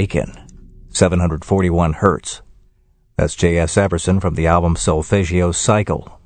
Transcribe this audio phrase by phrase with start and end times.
[0.00, 0.32] Awaken,
[0.88, 2.40] 741 Hertz.
[3.18, 3.76] That's J.S.
[3.76, 6.18] Everson from the album Solfeggio Cycle.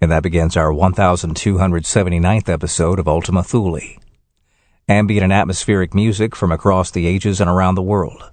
[0.00, 3.78] And that begins our 1279th episode of Ultima Thule.
[4.88, 8.28] Ambient and atmospheric music from across the ages and around the world.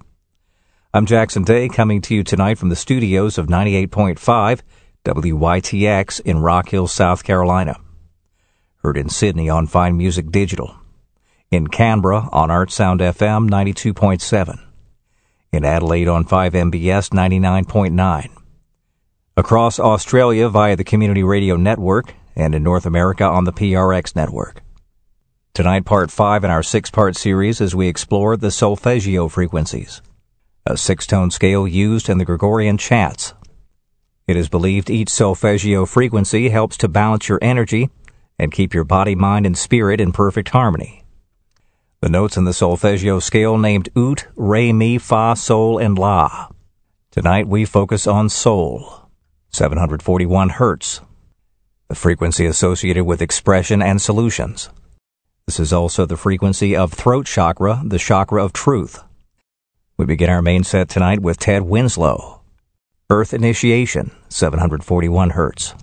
[0.92, 4.60] I'm Jackson Day coming to you tonight from the studios of 98.5
[5.04, 7.76] WYTX in Rock Hill, South Carolina.
[8.78, 10.74] Heard in Sydney on Fine Music Digital.
[11.54, 14.58] In Canberra on Art Sound FM 92.7.
[15.52, 18.28] In Adelaide on 5MBS 99.9.
[19.36, 24.64] Across Australia via the Community Radio Network and in North America on the PRX network.
[25.52, 30.02] Tonight, part five in our six part series as we explore the solfeggio frequencies
[30.66, 33.32] a six-tone scale used in the Gregorian chants.
[34.26, 37.90] It is believed each solfeggio frequency helps to balance your energy
[38.40, 41.03] and keep your body, mind, and spirit in perfect harmony.
[42.04, 46.48] The notes in the solfeggio scale named Ut, Re, Mi, Fa, Sol, and La.
[47.10, 49.08] Tonight we focus on Sol,
[49.52, 51.00] 741 Hertz,
[51.88, 54.68] the frequency associated with expression and solutions.
[55.46, 59.02] This is also the frequency of throat chakra, the chakra of truth.
[59.96, 62.42] We begin our main set tonight with Ted Winslow.
[63.08, 65.74] Earth Initiation, 741 Hertz.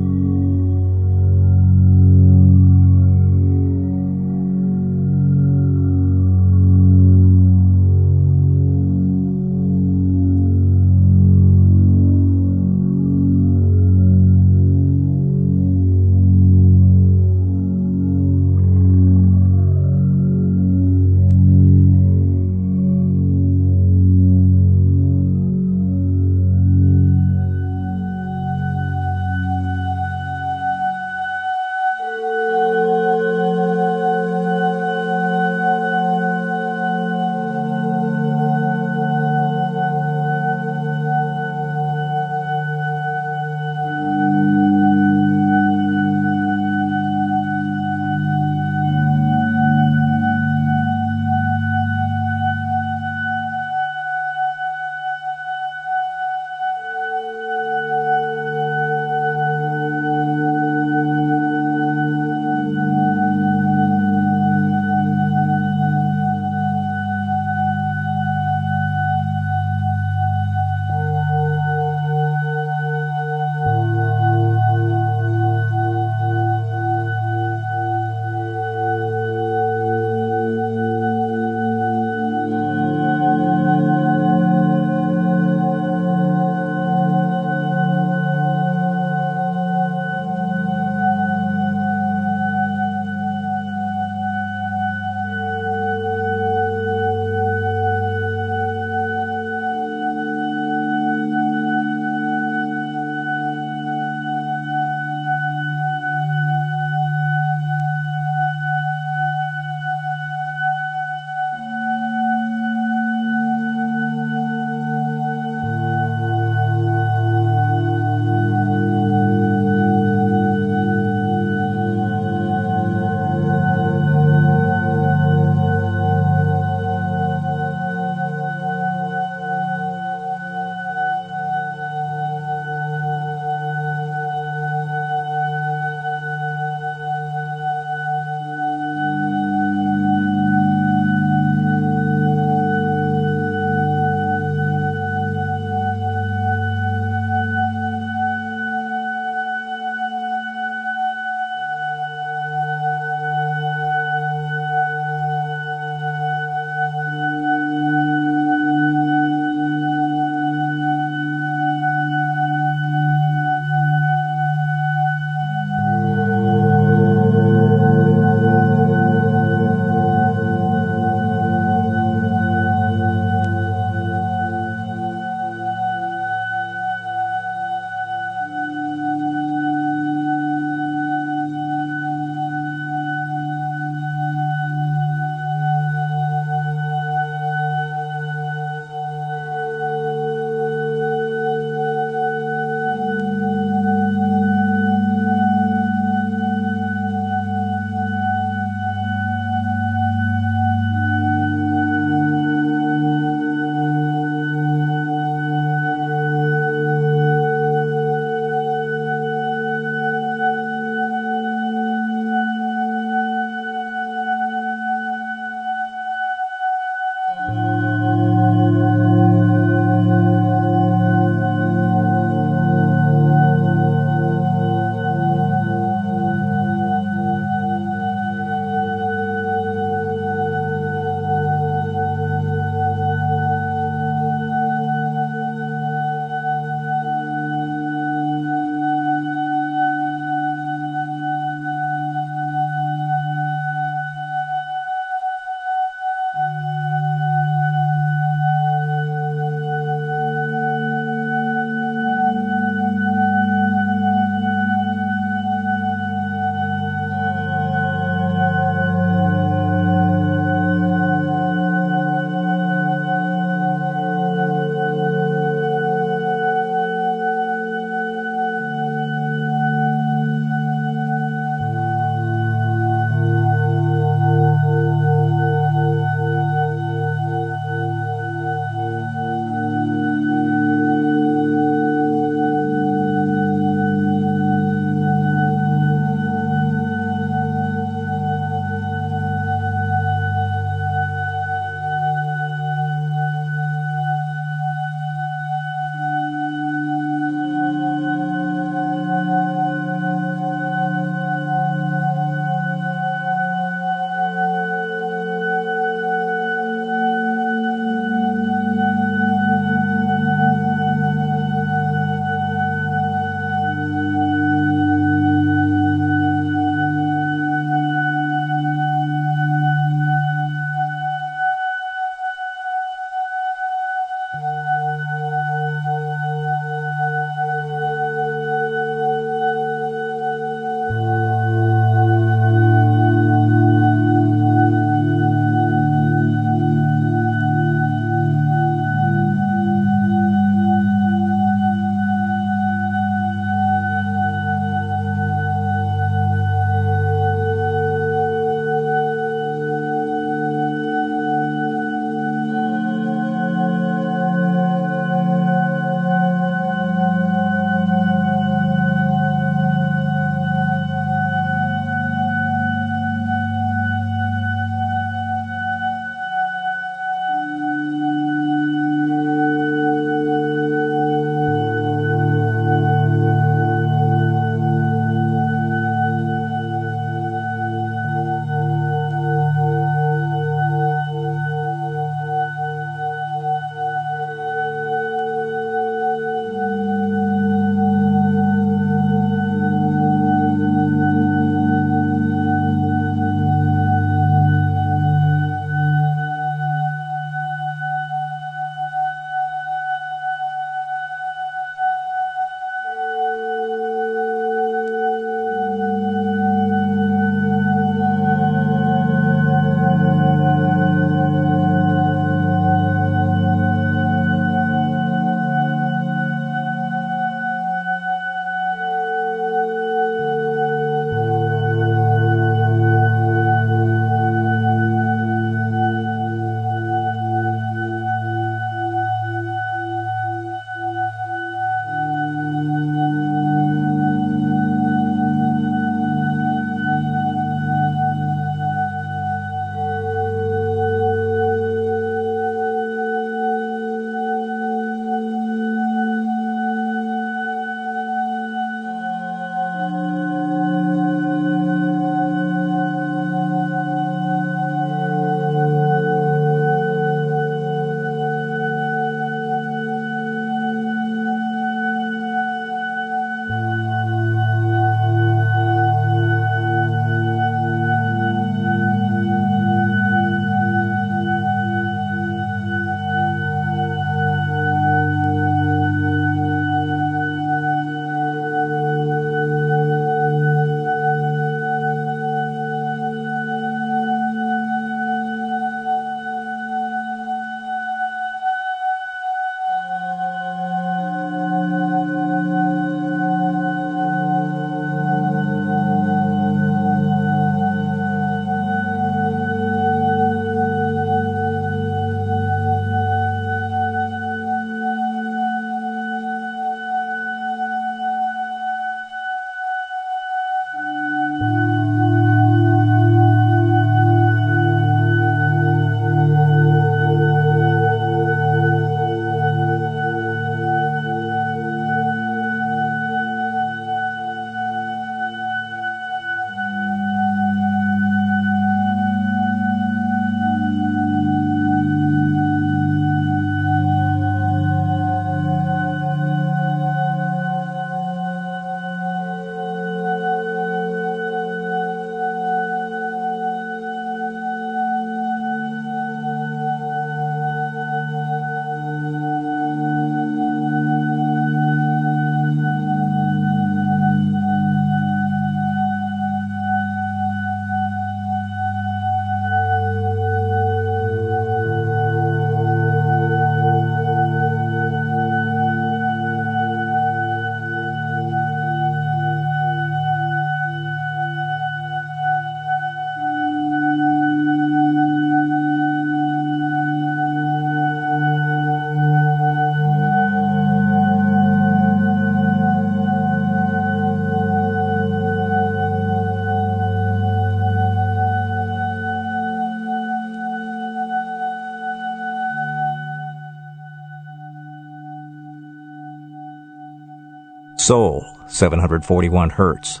[597.82, 600.00] Soul, 741 Hertz.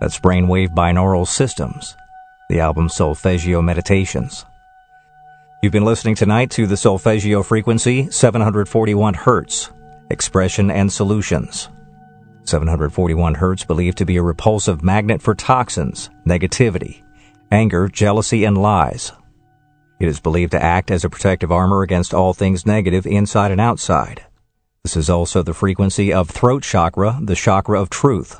[0.00, 1.98] That's Brainwave Binaural Systems,
[2.48, 4.46] the album Solfeggio Meditations.
[5.62, 9.70] You've been listening tonight to the Solfeggio frequency, 741 Hertz,
[10.08, 11.68] Expression and Solutions.
[12.44, 17.02] 741 Hertz believed to be a repulsive magnet for toxins, negativity,
[17.50, 19.12] anger, jealousy, and lies.
[20.00, 23.60] It is believed to act as a protective armor against all things negative inside and
[23.60, 24.24] outside.
[24.84, 28.38] This is also the frequency of throat chakra, the chakra of truth.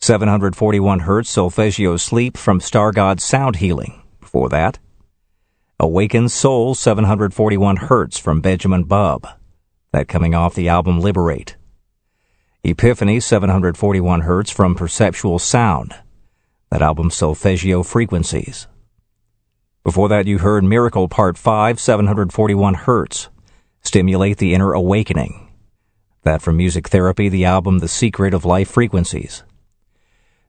[0.00, 4.02] 741 Hertz Solfeggio Sleep from Star God Sound Healing.
[4.20, 4.78] Before that,
[5.80, 9.26] Awakened Soul 741 Hertz from Benjamin Bubb.
[9.92, 11.56] That coming off the album Liberate.
[12.62, 15.94] Epiphany 741 Hertz from Perceptual Sound.
[16.70, 18.66] That album Solfeggio Frequencies.
[19.84, 23.30] Before that, you heard Miracle Part 5 741 Hertz.
[23.80, 25.45] Stimulate the Inner Awakening.
[26.26, 29.44] That from Music Therapy, the album The Secret of Life Frequencies.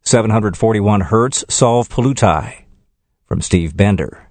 [0.02, 2.64] 741 Hertz Solve Pollutai
[3.28, 4.28] from Steve Bender.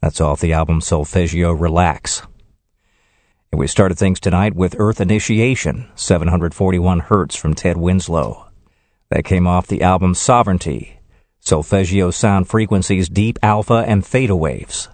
[0.00, 2.22] That's off the album Solfeggio Relax.
[3.52, 8.48] And we started things tonight with Earth Initiation, 741 Hertz from Ted Winslow.
[9.10, 10.98] That came off the album Sovereignty,
[11.40, 14.88] Solfeggio Sound Frequencies Deep Alpha and Theta Waves.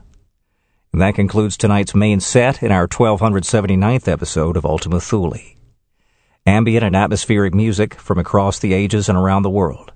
[0.93, 5.57] And that concludes tonight's main set in our 1279th episode of Ultima Thule.
[6.48, 9.93] Ambient and atmospheric music from across the ages and around the world.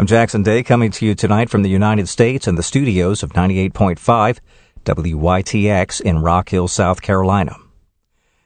[0.00, 3.34] I'm Jackson Day coming to you tonight from the United States and the studios of
[3.34, 4.40] 98.5
[4.84, 7.54] WYTX in Rock Hill, South Carolina.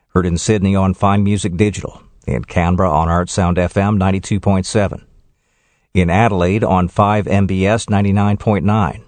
[0.08, 5.02] Heard in Sydney on Fine Music Digital, in Canberra on ArtSound FM 92.7,
[5.94, 9.02] in Adelaide on 5MBS 99.9.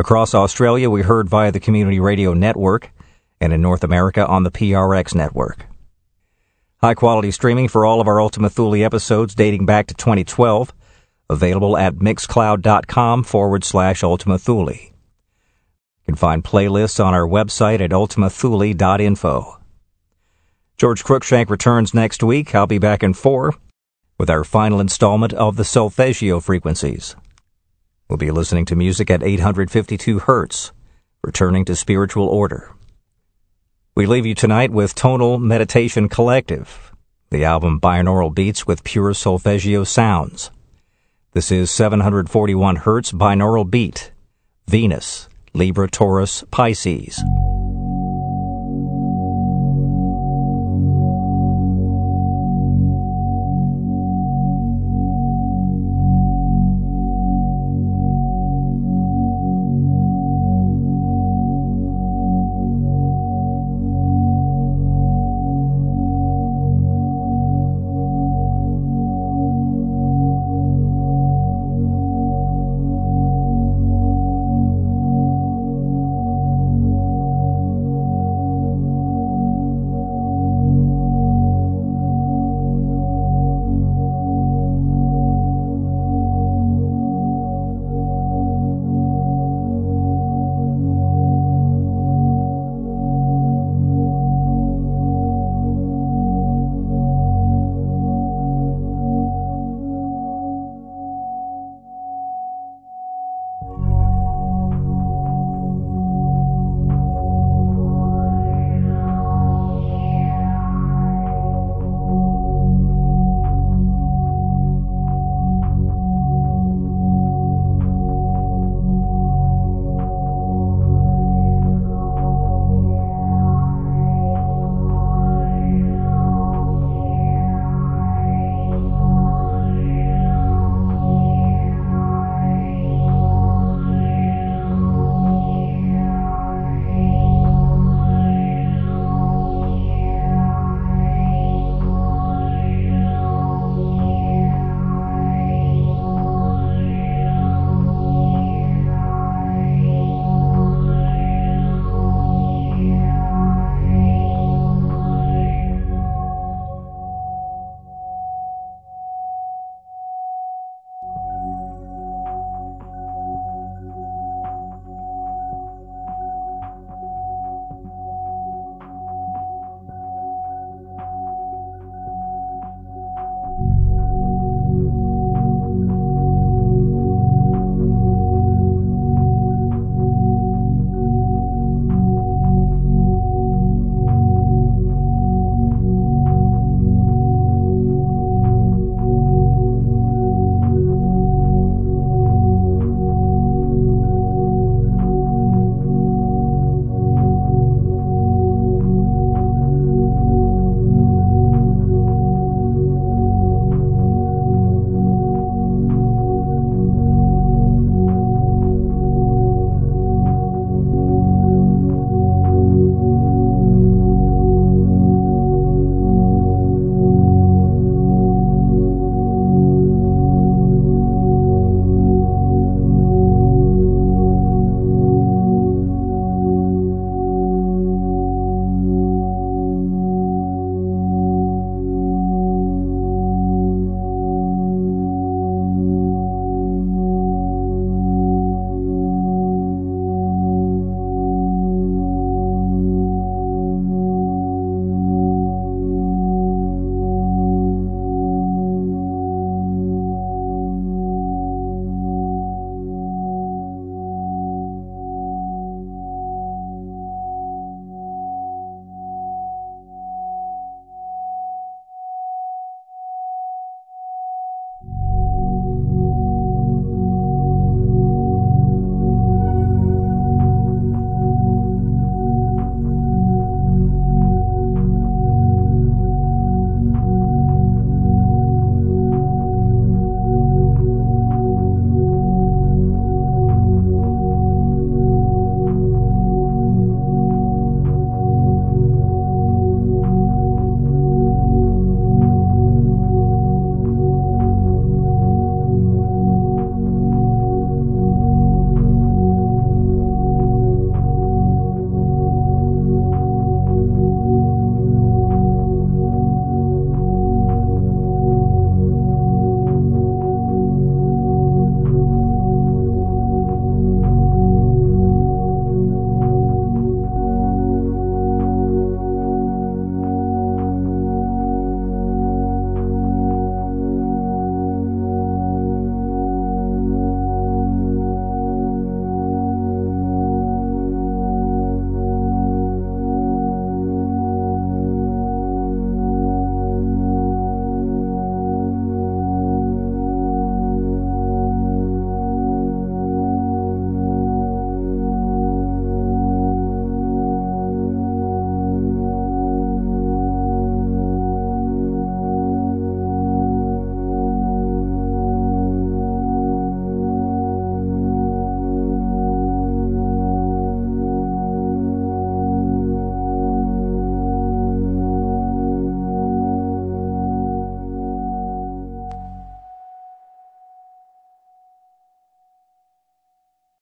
[0.00, 2.90] Across Australia, we heard via the Community Radio Network,
[3.40, 5.66] and in North America on the PRX network.
[6.84, 10.70] High quality streaming for all of our Ultima Thule episodes dating back to 2012
[11.30, 14.74] Available at mixcloud.com forward slash Ultima Thule.
[14.74, 14.90] You
[16.04, 19.60] can find playlists on our website at ultimathule.info.
[20.76, 22.54] George Cruikshank returns next week.
[22.54, 23.54] I'll be back in four
[24.18, 27.16] with our final installment of the Solfeggio frequencies.
[28.10, 30.72] We'll be listening to music at 852 hertz,
[31.22, 32.74] returning to spiritual order.
[33.96, 36.92] We leave you tonight with Tonal Meditation Collective,
[37.30, 40.50] the album Binaural Beats with Pure Solfeggio Sounds.
[41.30, 44.10] This is 741 Hertz binaural beat.
[44.66, 47.22] Venus, Libra, Taurus, Pisces.